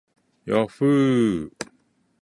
[0.49, 1.43] yahhoo